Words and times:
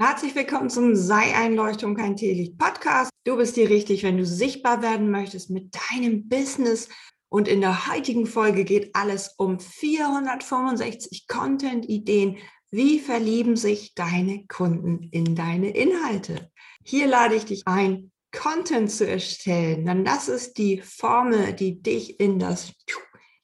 Herzlich 0.00 0.36
willkommen 0.36 0.70
zum 0.70 0.94
Sei 0.94 1.34
Einleuchtung 1.34 1.96
kein 1.96 2.14
Teelicht 2.14 2.56
Podcast. 2.56 3.10
Du 3.24 3.36
bist 3.36 3.56
hier 3.56 3.68
richtig, 3.68 4.04
wenn 4.04 4.16
du 4.16 4.24
sichtbar 4.24 4.80
werden 4.80 5.10
möchtest 5.10 5.50
mit 5.50 5.76
deinem 5.90 6.28
Business. 6.28 6.88
Und 7.28 7.48
in 7.48 7.60
der 7.60 7.88
heutigen 7.88 8.24
Folge 8.24 8.62
geht 8.62 8.94
alles 8.94 9.34
um 9.38 9.58
465 9.58 11.26
Content-Ideen. 11.26 12.36
Wie 12.70 13.00
verlieben 13.00 13.56
sich 13.56 13.92
deine 13.94 14.46
Kunden 14.46 15.08
in 15.10 15.34
deine 15.34 15.70
Inhalte? 15.70 16.48
Hier 16.84 17.08
lade 17.08 17.34
ich 17.34 17.46
dich 17.46 17.66
ein, 17.66 18.12
Content 18.30 18.92
zu 18.92 19.04
erstellen. 19.04 19.84
Denn 19.84 20.04
das 20.04 20.28
ist 20.28 20.58
die 20.58 20.80
Formel, 20.80 21.54
die 21.54 21.82
dich 21.82 22.20
in 22.20 22.38
das 22.38 22.72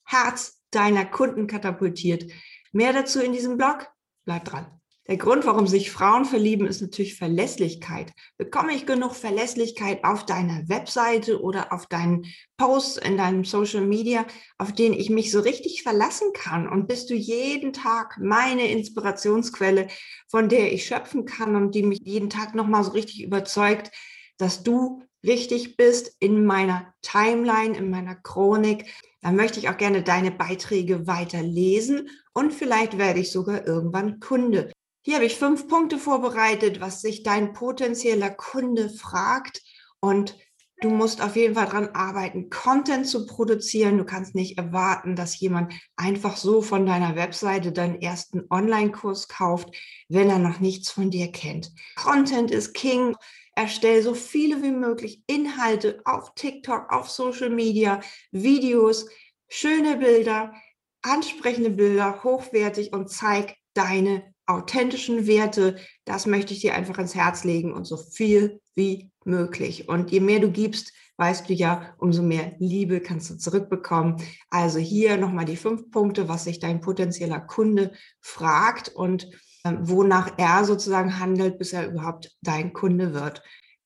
Herz 0.05 0.63
deiner 0.71 1.05
Kunden 1.05 1.49
katapultiert. 1.49 2.31
Mehr 2.71 2.93
dazu 2.93 3.21
in 3.21 3.33
diesem 3.33 3.57
Blog. 3.57 3.89
Bleib 4.25 4.45
dran. 4.45 4.81
Der 5.07 5.19
Grund, 5.19 5.45
warum 5.45 5.67
sich 5.67 5.91
Frauen 5.91 6.25
verlieben, 6.25 6.67
ist 6.67 6.81
natürlich 6.81 7.17
Verlässlichkeit. 7.17 8.15
Bekomme 8.39 8.75
ich 8.75 8.87
genug 8.87 9.15
Verlässlichkeit 9.15 10.03
auf 10.03 10.25
deiner 10.25 10.67
Webseite 10.71 11.43
oder 11.43 11.75
auf 11.75 11.87
deinen 11.87 12.25
Posts 12.57 12.97
in 12.97 13.19
deinem 13.19 13.45
Social 13.45 13.83
Media, 13.83 14.25
auf 14.57 14.73
denen 14.73 14.95
ich 14.95 15.11
mich 15.11 15.31
so 15.31 15.41
richtig 15.41 15.83
verlassen 15.83 16.33
kann? 16.33 16.67
Und 16.67 16.87
bist 16.89 17.11
du 17.11 17.15
jeden 17.15 17.75
Tag 17.75 18.19
meine 18.19 18.71
Inspirationsquelle, 18.71 19.89
von 20.31 20.49
der 20.49 20.73
ich 20.73 20.87
schöpfen 20.87 21.27
kann 21.27 21.55
und 21.55 21.75
die 21.75 21.83
mich 21.83 22.01
jeden 22.03 22.31
Tag 22.31 22.55
nochmal 22.55 22.83
so 22.83 22.93
richtig 22.93 23.23
überzeugt, 23.23 23.91
dass 24.39 24.63
du 24.63 25.03
richtig 25.23 25.77
bist 25.77 26.17
in 26.19 26.47
meiner 26.47 26.95
Timeline, 27.03 27.77
in 27.77 27.91
meiner 27.91 28.15
Chronik? 28.15 28.87
Dann 29.21 29.37
möchte 29.37 29.59
ich 29.59 29.69
auch 29.69 29.77
gerne 29.77 30.03
deine 30.03 30.31
Beiträge 30.31 31.07
weiter 31.07 31.43
lesen 31.43 32.09
und 32.33 32.55
vielleicht 32.55 32.97
werde 32.97 33.21
ich 33.21 33.31
sogar 33.31 33.67
irgendwann 33.67 34.19
Kunde. 34.19 34.73
Hier 35.07 35.17
habe 35.17 35.27
ich 35.27 35.37
fünf 35.37 35.69
Punkte 35.69 35.99
vorbereitet, 35.99 36.81
was 36.81 37.03
sich 37.03 37.23
dein 37.23 37.53
potenzieller 37.53 38.31
Kunde 38.31 38.89
fragt. 38.89 39.61
Und 40.01 40.39
du 40.81 40.89
musst 40.89 41.21
auf 41.21 41.37
jeden 41.37 41.57
Fall 41.57 41.67
daran 41.67 41.89
arbeiten, 41.89 42.49
Content 42.49 43.07
zu 43.07 43.27
produzieren. 43.27 43.99
Du 43.99 44.07
kannst 44.07 44.35
nicht 44.35 44.57
erwarten, 44.57 45.15
dass 45.15 45.39
jemand 45.39 45.75
einfach 45.97 46.39
so 46.39 46.63
von 46.63 46.87
deiner 46.87 47.17
Webseite 47.17 47.71
deinen 47.71 48.01
ersten 48.01 48.47
Online-Kurs 48.49 49.29
kauft, 49.29 49.77
wenn 50.09 50.31
er 50.31 50.39
noch 50.39 50.61
nichts 50.61 50.91
von 50.91 51.11
dir 51.11 51.31
kennt. 51.31 51.71
Content 51.97 52.51
ist 52.51 52.73
King. 52.73 53.15
Erstell 53.55 54.03
so 54.03 54.15
viele 54.15 54.63
wie 54.63 54.71
möglich 54.71 55.23
Inhalte 55.27 56.01
auf 56.07 56.35
TikTok, 56.35 56.91
auf 56.91 57.11
Social 57.11 57.51
Media, 57.51 58.01
Videos, 58.33 59.07
schöne 59.49 59.99
Bilder, 59.99 60.55
ansprechende 61.03 61.71
Bilder, 61.71 62.25
hochwertig 62.25 62.95
und 62.95 63.11
zeig 63.11 63.55
deine 63.75 64.34
authentischen 64.47 65.27
Werte, 65.27 65.77
das 66.05 66.27
möchte 66.27 66.53
ich 66.53 66.61
dir 66.61 66.75
einfach 66.75 66.99
ins 66.99 67.15
Herz 67.15 67.45
legen 67.45 67.73
und 67.73 67.85
so 67.85 67.97
viel 67.97 68.61
wie 68.75 69.11
möglich. 69.25 69.89
Und 69.89 70.11
je 70.11 70.21
mehr 70.21 70.41
du 70.41 70.51
gibst, 70.51 70.93
weißt 71.17 71.49
du 71.49 71.55
ja, 71.55 71.95
umso 71.99 72.23
mehr 72.23 72.55
Liebe 72.59 73.01
kannst 73.01 73.31
du 73.31 73.37
zurückbekommen. 73.37 74.17
Also 74.51 74.79
hier 74.79 75.17
nochmal 75.17 75.45
die 75.45 75.57
fünf 75.57 75.91
Punkte, 75.91 76.29
was 76.29 76.45
sich 76.45 76.59
dein 76.59 76.81
potenzieller 76.81 77.41
Kunde 77.41 77.93
fragt 78.21 78.89
und 78.89 79.31
äh, 79.65 79.75
wonach 79.81 80.33
er 80.39 80.65
sozusagen 80.65 81.19
handelt, 81.19 81.59
bis 81.59 81.73
er 81.73 81.89
überhaupt 81.89 82.37
dein 82.43 82.73
Kunde 82.73 83.15
wird. 83.15 83.43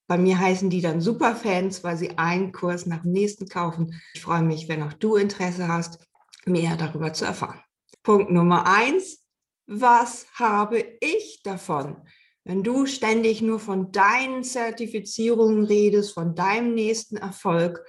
Bei 0.06 0.16
mir 0.16 0.38
heißen 0.38 0.70
die 0.70 0.80
dann 0.80 1.02
Superfans, 1.02 1.84
weil 1.84 1.98
sie 1.98 2.16
einen 2.16 2.52
Kurs 2.52 2.86
nach 2.86 3.02
dem 3.02 3.12
nächsten 3.12 3.46
kaufen. 3.46 4.00
Ich 4.14 4.22
freue 4.22 4.42
mich, 4.42 4.66
wenn 4.68 4.82
auch 4.82 4.94
du 4.94 5.16
Interesse 5.16 5.68
hast, 5.68 5.98
mehr 6.46 6.76
darüber 6.76 7.12
zu 7.12 7.26
erfahren. 7.26 7.60
Punkt 8.02 8.30
Nummer 8.30 8.66
eins, 8.66 9.27
was 9.68 10.26
habe 10.34 10.82
ich 11.00 11.42
davon? 11.44 11.96
Wenn 12.42 12.62
du 12.62 12.86
ständig 12.86 13.42
nur 13.42 13.60
von 13.60 13.92
deinen 13.92 14.42
Zertifizierungen 14.42 15.64
redest, 15.64 16.14
von 16.14 16.34
deinem 16.34 16.74
nächsten 16.74 17.18
Erfolg, 17.18 17.84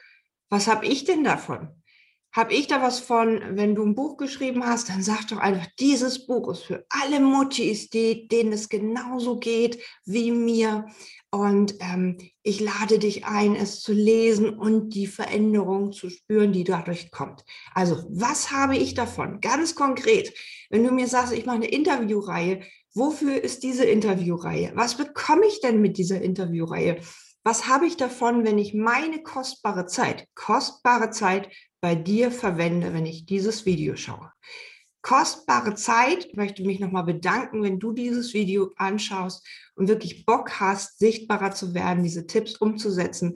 was 0.49 0.67
habe 0.67 0.85
ich 0.85 1.05
denn 1.05 1.23
davon? 1.23 1.78
Habe 2.31 2.53
ich 2.53 2.67
da 2.67 2.81
was 2.81 2.99
von, 2.99 3.41
wenn 3.57 3.73
du 3.73 3.83
ein 3.83 3.95
Buch 3.95 4.17
geschrieben 4.17 4.63
hast, 4.63 4.89
dann 4.89 5.01
sag 5.01 5.27
doch 5.27 5.37
einfach, 5.37 5.65
dieses 5.79 6.27
Buch 6.27 6.51
ist 6.51 6.63
für 6.63 6.85
alle 6.89 7.19
Muttis, 7.19 7.89
die, 7.89 8.27
denen 8.27 8.53
es 8.53 8.69
genauso 8.69 9.39
geht 9.39 9.79
wie 10.05 10.31
mir. 10.31 10.85
Und 11.31 11.75
ähm, 11.79 12.17
ich 12.43 12.59
lade 12.59 12.99
dich 12.99 13.25
ein, 13.25 13.55
es 13.55 13.81
zu 13.81 13.93
lesen 13.93 14.49
und 14.49 14.95
die 14.95 15.07
Veränderung 15.07 15.91
zu 15.91 16.09
spüren, 16.09 16.51
die 16.51 16.63
dadurch 16.63 17.11
kommt. 17.11 17.43
Also, 17.73 18.03
was 18.09 18.51
habe 18.51 18.77
ich 18.77 18.93
davon? 18.93 19.39
Ganz 19.41 19.75
konkret, 19.75 20.33
wenn 20.69 20.83
du 20.83 20.91
mir 20.91 21.07
sagst, 21.07 21.33
ich 21.33 21.45
mache 21.45 21.57
eine 21.57 21.67
Interviewreihe, 21.67 22.61
wofür 22.93 23.43
ist 23.43 23.63
diese 23.63 23.85
Interviewreihe? 23.85 24.71
Was 24.75 24.97
bekomme 24.97 25.45
ich 25.47 25.61
denn 25.61 25.81
mit 25.81 25.97
dieser 25.97 26.21
Interviewreihe? 26.21 26.99
Was 27.49 27.67
habe 27.67 27.87
ich 27.87 27.97
davon, 27.97 28.45
wenn 28.45 28.59
ich 28.59 28.75
meine 28.75 29.23
kostbare 29.23 29.87
Zeit, 29.87 30.27
kostbare 30.35 31.09
Zeit 31.09 31.49
bei 31.81 31.95
dir 31.95 32.29
verwende, 32.29 32.93
wenn 32.93 33.07
ich 33.07 33.25
dieses 33.25 33.65
Video 33.65 33.95
schaue? 33.95 34.31
kostbare 35.01 35.73
Zeit. 35.73 36.25
Ich 36.25 36.35
möchte 36.35 36.63
mich 36.63 36.79
nochmal 36.79 37.05
bedanken, 37.05 37.63
wenn 37.63 37.79
du 37.79 37.93
dieses 37.93 38.35
Video 38.35 38.71
anschaust 38.75 39.43
und 39.73 39.87
wirklich 39.87 40.27
Bock 40.27 40.59
hast, 40.59 40.99
sichtbarer 40.99 41.49
zu 41.49 41.73
werden, 41.73 42.03
diese 42.03 42.27
Tipps 42.27 42.57
umzusetzen. 42.57 43.33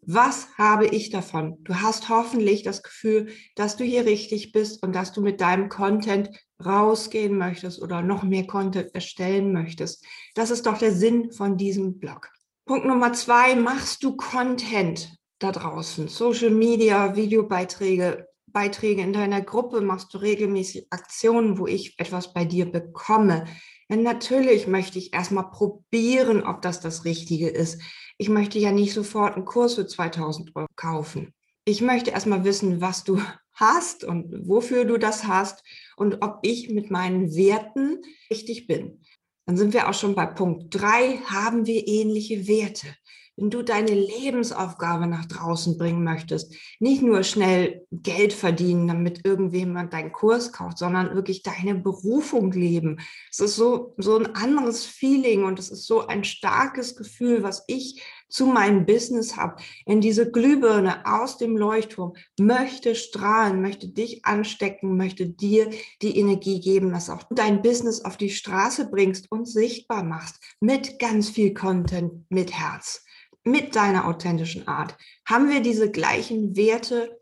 Was 0.00 0.48
habe 0.58 0.86
ich 0.86 1.10
davon? 1.10 1.62
Du 1.62 1.76
hast 1.76 2.08
hoffentlich 2.08 2.64
das 2.64 2.82
Gefühl, 2.82 3.28
dass 3.54 3.76
du 3.76 3.84
hier 3.84 4.06
richtig 4.06 4.50
bist 4.50 4.82
und 4.82 4.92
dass 4.96 5.12
du 5.12 5.20
mit 5.20 5.40
deinem 5.40 5.68
Content 5.68 6.30
rausgehen 6.64 7.38
möchtest 7.38 7.80
oder 7.80 8.02
noch 8.02 8.24
mehr 8.24 8.48
Content 8.48 8.92
erstellen 8.92 9.52
möchtest. 9.52 10.04
Das 10.34 10.50
ist 10.50 10.66
doch 10.66 10.78
der 10.78 10.92
Sinn 10.92 11.30
von 11.30 11.56
diesem 11.56 12.00
Blog. 12.00 12.32
Punkt 12.64 12.86
Nummer 12.86 13.12
zwei, 13.12 13.56
machst 13.56 14.04
du 14.04 14.14
Content 14.16 15.16
da 15.40 15.50
draußen? 15.50 16.06
Social 16.06 16.50
Media, 16.50 17.16
Videobeiträge, 17.16 18.28
Beiträge 18.46 19.02
in 19.02 19.12
deiner 19.12 19.40
Gruppe, 19.40 19.80
machst 19.80 20.14
du 20.14 20.18
regelmäßig 20.18 20.86
Aktionen, 20.90 21.58
wo 21.58 21.66
ich 21.66 21.98
etwas 21.98 22.32
bei 22.32 22.44
dir 22.44 22.70
bekomme. 22.70 23.46
Denn 23.90 24.04
natürlich 24.04 24.68
möchte 24.68 25.00
ich 25.00 25.12
erstmal 25.12 25.50
probieren, 25.50 26.44
ob 26.44 26.62
das 26.62 26.78
das 26.78 27.04
Richtige 27.04 27.48
ist. 27.48 27.82
Ich 28.16 28.28
möchte 28.28 28.60
ja 28.60 28.70
nicht 28.70 28.94
sofort 28.94 29.34
einen 29.34 29.44
Kurs 29.44 29.74
für 29.74 29.88
2000 29.88 30.54
Euro 30.54 30.68
kaufen. 30.76 31.34
Ich 31.64 31.80
möchte 31.80 32.12
erstmal 32.12 32.44
wissen, 32.44 32.80
was 32.80 33.02
du 33.02 33.20
hast 33.54 34.04
und 34.04 34.48
wofür 34.48 34.84
du 34.84 34.98
das 34.98 35.24
hast 35.24 35.64
und 35.96 36.22
ob 36.22 36.38
ich 36.42 36.70
mit 36.70 36.92
meinen 36.92 37.34
Werten 37.34 38.02
richtig 38.30 38.68
bin. 38.68 39.01
Dann 39.46 39.56
sind 39.56 39.74
wir 39.74 39.88
auch 39.88 39.94
schon 39.94 40.14
bei 40.14 40.26
Punkt 40.26 40.74
drei. 40.74 41.18
Haben 41.26 41.66
wir 41.66 41.86
ähnliche 41.86 42.46
Werte? 42.46 42.88
wenn 43.36 43.50
du 43.50 43.62
deine 43.62 43.94
Lebensaufgabe 43.94 45.06
nach 45.06 45.24
draußen 45.24 45.78
bringen 45.78 46.04
möchtest, 46.04 46.54
nicht 46.80 47.02
nur 47.02 47.22
schnell 47.22 47.86
Geld 47.90 48.32
verdienen, 48.32 48.88
damit 48.88 49.24
irgendjemand 49.24 49.92
deinen 49.92 50.12
Kurs 50.12 50.52
kauft, 50.52 50.78
sondern 50.78 51.14
wirklich 51.14 51.42
deine 51.42 51.74
Berufung 51.74 52.52
leben. 52.52 53.00
Es 53.30 53.40
ist 53.40 53.56
so, 53.56 53.94
so 53.96 54.18
ein 54.18 54.34
anderes 54.34 54.84
Feeling 54.84 55.44
und 55.44 55.58
es 55.58 55.70
ist 55.70 55.86
so 55.86 56.06
ein 56.06 56.24
starkes 56.24 56.94
Gefühl, 56.94 57.42
was 57.42 57.64
ich 57.68 58.02
zu 58.32 58.46
meinem 58.46 58.86
Business 58.86 59.36
habe. 59.36 59.62
In 59.84 60.00
diese 60.00 60.30
Glühbirne 60.30 61.04
aus 61.04 61.36
dem 61.36 61.56
Leuchtturm 61.56 62.14
möchte 62.40 62.94
strahlen, 62.94 63.60
möchte 63.60 63.88
dich 63.88 64.24
anstecken, 64.24 64.96
möchte 64.96 65.26
dir 65.26 65.70
die 66.00 66.18
Energie 66.18 66.60
geben, 66.60 66.92
dass 66.92 67.10
auch 67.10 67.22
du 67.22 67.34
dein 67.34 67.62
Business 67.62 68.04
auf 68.04 68.16
die 68.16 68.30
Straße 68.30 68.90
bringst 68.90 69.30
und 69.30 69.46
sichtbar 69.46 70.02
machst 70.02 70.42
mit 70.60 70.98
ganz 70.98 71.28
viel 71.28 71.52
Content, 71.52 72.24
mit 72.30 72.52
Herz 72.52 73.04
mit 73.44 73.74
deiner 73.74 74.06
authentischen 74.06 74.68
Art? 74.68 74.96
Haben 75.26 75.50
wir 75.50 75.60
diese 75.60 75.90
gleichen 75.90 76.56
Werte? 76.56 77.20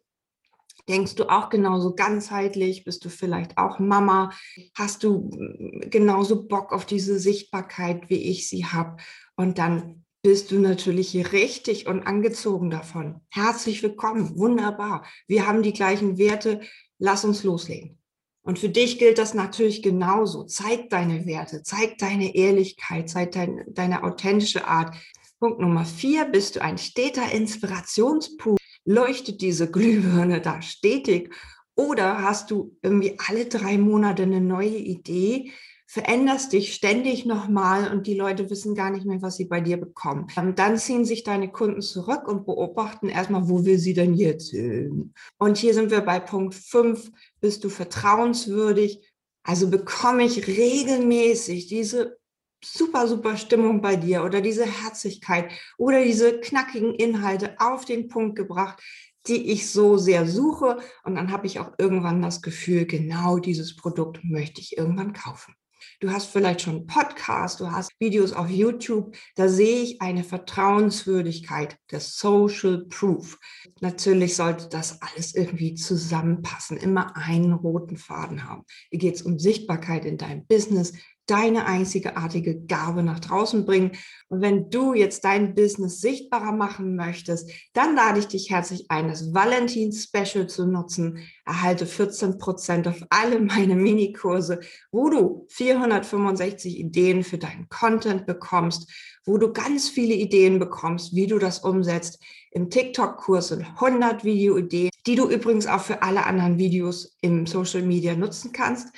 Denkst 0.89 1.15
du 1.15 1.31
auch 1.31 1.51
genauso 1.51 1.95
ganzheitlich? 1.95 2.85
Bist 2.85 3.05
du 3.05 3.09
vielleicht 3.09 3.59
auch 3.59 3.79
Mama? 3.79 4.33
Hast 4.75 5.05
du 5.05 5.31
mm, 5.33 5.91
genauso 5.91 6.47
Bock 6.47 6.73
auf 6.73 6.85
diese 6.85 7.19
Sichtbarkeit, 7.19 8.11
wie 8.11 8.31
ich 8.31 8.49
sie 8.49 8.67
habe? 8.67 8.97
Und 9.37 9.59
dann 9.59 10.05
bist 10.23 10.51
du 10.51 10.59
natürlich 10.59 11.33
richtig 11.33 11.87
und 11.87 12.07
angezogen 12.07 12.71
davon. 12.71 13.21
Herzlich 13.31 13.83
willkommen, 13.83 14.39
wunderbar. 14.39 15.07
Wir 15.27 15.47
haben 15.47 15.63
die 15.63 15.73
gleichen 15.73 16.19
Werte. 16.19 16.61
Lass 16.99 17.25
uns 17.25 17.43
loslegen. 17.43 17.99
Und 18.43 18.59
für 18.59 18.69
dich 18.69 18.99
gilt 18.99 19.19
das 19.19 19.33
natürlich 19.33 19.83
genauso. 19.83 20.45
Zeig 20.45 20.91
deine 20.91 21.25
Werte, 21.27 21.63
zeig 21.63 21.99
deine 21.99 22.35
Ehrlichkeit, 22.35 23.09
zeig 23.09 23.33
dein, 23.33 23.65
deine 23.69 24.03
authentische 24.03 24.67
Art. 24.67 24.95
Punkt 25.39 25.61
Nummer 25.61 25.87
vier, 25.87 26.27
bist 26.27 26.57
du 26.57 26.63
ein 26.63 26.77
steter 26.77 27.33
Inspirationspool? 27.33 28.57
Leuchtet 28.85 29.41
diese 29.41 29.71
Glühbirne 29.71 30.41
da 30.43 30.61
stetig? 30.61 31.35
Oder 31.77 32.23
hast 32.23 32.51
du 32.51 32.77
irgendwie 32.83 33.17
alle 33.27 33.47
drei 33.47 33.79
Monate 33.79 34.25
eine 34.25 34.41
neue 34.43 34.77
Idee, 34.77 35.53
veränderst 35.91 36.53
dich 36.53 36.73
ständig 36.73 37.27
nochmal 37.27 37.91
und 37.91 38.07
die 38.07 38.15
Leute 38.15 38.49
wissen 38.49 38.77
gar 38.77 38.91
nicht 38.91 39.07
mehr, 39.07 39.23
was 39.23 39.37
sie 39.37 39.47
bei 39.47 39.61
dir 39.61 39.77
bekommen. 39.77 40.29
Ähm, 40.37 40.55
dann 40.55 40.79
ziehen 40.79 41.05
sich 41.05 41.25
deine 41.25 41.51
Kunden 41.51 41.83
zurück 41.83 42.29
und 42.29 42.47
beobachten 42.47 43.09
erstmal, 43.09 43.49
wo 43.49 43.65
will 43.65 43.77
sie 43.77 43.93
denn 43.93 44.15
jetzt 44.15 44.51
hin? 44.51 45.13
Und 45.39 45.59
hier 45.59 45.75
sind 45.75 45.91
wir 45.91 46.03
bei 46.03 46.21
Punkt 46.21 46.55
fünf. 46.55 47.11
Bist 47.41 47.65
du 47.65 47.69
vertrauenswürdig? 47.71 49.01
Also 49.43 49.69
bekomme 49.69 50.23
ich 50.23 50.47
regelmäßig 50.47 51.67
diese 51.67 52.19
super, 52.65 53.09
super 53.09 53.37
Stimmung 53.37 53.81
bei 53.81 53.97
dir 53.97 54.23
oder 54.23 54.41
diese 54.41 54.67
Herzlichkeit 54.67 55.51
oder 55.77 56.05
diese 56.05 56.39
knackigen 56.39 56.95
Inhalte 56.95 57.57
auf 57.59 57.85
den 57.85 58.07
Punkt 58.07 58.37
gebracht, 58.37 58.81
die 59.27 59.51
ich 59.51 59.69
so 59.69 59.97
sehr 59.97 60.25
suche. 60.29 60.79
Und 61.03 61.17
dann 61.17 61.33
habe 61.33 61.49
ich 61.49 61.59
auch 61.59 61.73
irgendwann 61.79 62.23
das 62.23 62.43
Gefühl, 62.43 62.87
genau 62.87 63.39
dieses 63.39 63.75
Produkt 63.75 64.21
möchte 64.23 64.61
ich 64.61 64.79
irgendwann 64.79 65.15
kaufen. 65.15 65.57
Du 66.01 66.11
hast 66.11 66.31
vielleicht 66.31 66.63
schon 66.63 66.87
Podcast, 66.87 67.61
du 67.61 67.71
hast 67.71 67.93
Videos 68.01 68.33
auf 68.33 68.49
YouTube. 68.49 69.15
Da 69.37 69.51
sehe 69.51 69.83
ich 69.83 70.01
eine 70.01 70.25
Vertrauenswürdigkeit, 70.25 71.77
der 71.91 72.01
Social 72.01 72.87
Proof. 72.89 73.39
Natürlich 73.83 74.35
sollte 74.35 74.71
das 74.71 75.03
alles 75.03 75.35
irgendwie 75.35 75.75
zusammenpassen, 75.75 76.79
immer 76.79 77.19
einen 77.19 77.53
roten 77.53 77.99
Faden 77.99 78.49
haben. 78.49 78.63
Hier 78.89 78.99
geht 78.99 79.17
es 79.17 79.23
um 79.23 79.39
Sichtbarkeit 79.39 80.07
in 80.07 80.17
deinem 80.17 80.47
Business, 80.47 80.95
deine 81.31 81.67
einzigartige 81.67 82.61
Gabe 82.67 83.05
nach 83.05 83.21
draußen 83.21 83.65
bringen. 83.65 83.93
Und 84.29 84.41
wenn 84.41 84.69
du 84.69 84.95
jetzt 84.95 85.25
dein 85.25 85.55
Business 85.55 86.01
sichtbarer 86.01 86.53
machen 86.53 86.97
möchtest, 86.97 87.51
dann 87.73 87.95
lade 87.95 88.19
ich 88.19 88.27
dich 88.27 88.51
herzlich 88.51 88.87
ein, 88.91 89.09
das 89.09 89.33
Valentin-Special 89.33 90.49
zu 90.49 90.67
nutzen. 90.67 91.19
Erhalte 91.47 91.87
14 91.87 92.39
Prozent 92.39 92.89
auf 92.89 93.01
alle 93.11 93.41
meine 93.41 93.77
Minikurse, 93.77 94.61
wo 94.91 95.09
du 95.09 95.47
465 95.51 96.79
Ideen 96.79 97.23
für 97.23 97.39
deinen 97.39 97.69
Content 97.69 98.27
bekommst, 98.27 98.91
wo 99.25 99.39
du 99.39 99.53
ganz 99.53 99.89
viele 99.89 100.15
Ideen 100.15 100.59
bekommst, 100.59 101.15
wie 101.15 101.29
du 101.29 101.39
das 101.39 101.61
umsetzt. 101.61 102.21
Im 102.51 102.71
TikTok-Kurs 102.71 103.49
sind 103.49 103.65
100 103.65 104.25
Video-Ideen, 104.25 104.91
die 105.07 105.15
du 105.15 105.31
übrigens 105.31 105.69
auch 105.69 105.81
für 105.81 106.03
alle 106.03 106.27
anderen 106.27 106.59
Videos 106.59 107.17
im 107.21 107.47
Social 107.47 107.83
Media 107.83 108.17
nutzen 108.17 108.51
kannst. 108.53 108.89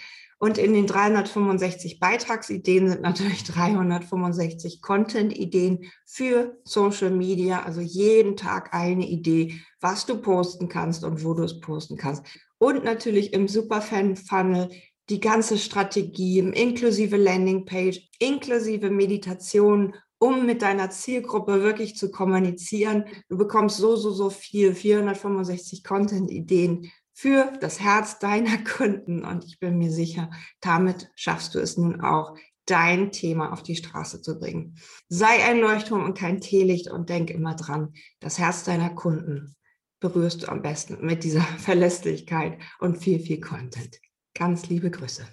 Und 0.43 0.59
in 0.59 0.73
den 0.73 0.89
365 0.89 2.00
Beitragsideen 2.00 2.89
sind 2.89 3.03
natürlich 3.03 3.44
365 3.44 4.83
Content-Ideen 4.83 5.85
für 6.05 6.59
Social 6.65 7.12
Media, 7.12 7.62
also 7.62 7.81
jeden 7.81 8.37
Tag 8.37 8.75
eine 8.75 9.09
Idee, 9.09 9.61
was 9.81 10.05
du 10.05 10.17
posten 10.17 10.69
kannst 10.69 11.05
und 11.05 11.23
wo 11.25 11.35
du 11.35 11.44
es 11.44 11.61
posten 11.61 11.97
kannst. 11.97 12.25
Und 12.59 12.83
natürlich 12.83 13.33
im 13.35 13.47
Superfan-Funnel 13.47 14.71
die 15.11 15.21
ganze 15.21 15.59
Strategie 15.59 16.41
inklusive 16.41 17.17
Landingpage, 17.17 18.00
inklusive 18.19 18.91
Meditation, 18.91 19.94
um 20.19 20.44
mit 20.44 20.62
deiner 20.62 20.91
Zielgruppe 20.91 21.62
wirklich 21.62 21.97
zu 21.97 22.11
kommunizieren. 22.11 23.05
Du 23.29 23.39
bekommst 23.39 23.77
so, 23.77 23.94
so, 23.94 24.11
so 24.11 24.29
viel, 24.29 24.75
465 24.75 25.85
Content-Ideen 25.85 26.91
für 27.12 27.53
das 27.61 27.81
Herz 27.81 28.19
deiner 28.19 28.59
Kunden. 28.64 29.25
Und 29.25 29.44
ich 29.44 29.59
bin 29.59 29.79
mir 29.79 29.91
sicher, 29.91 30.31
damit 30.61 31.11
schaffst 31.14 31.55
du 31.55 31.59
es 31.59 31.76
nun 31.76 32.00
auch, 32.00 32.37
dein 32.67 33.11
Thema 33.11 33.53
auf 33.53 33.62
die 33.62 33.76
Straße 33.76 34.23
zu 34.23 34.38
bringen. 34.38 34.76
Sei 35.09 35.44
ein 35.44 35.59
Leuchtturm 35.59 36.05
und 36.05 36.17
kein 36.17 36.41
Teelicht 36.41 36.91
und 36.91 37.09
denk 37.09 37.31
immer 37.31 37.55
dran, 37.55 37.93
das 38.20 38.38
Herz 38.38 38.64
deiner 38.64 38.91
Kunden 38.91 39.56
berührst 40.00 40.43
du 40.43 40.49
am 40.49 40.62
besten 40.62 41.05
mit 41.05 41.25
dieser 41.25 41.41
Verlässlichkeit 41.59 42.59
und 42.79 42.99
viel, 42.99 43.20
viel 43.20 43.41
Content. 43.41 43.99
Ganz 44.35 44.69
liebe 44.69 44.91
Grüße. 44.91 45.26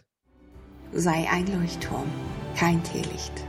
Sei 0.92 1.30
ein 1.30 1.46
Leuchtturm, 1.48 2.10
kein 2.56 2.84
Teelicht. 2.84 3.46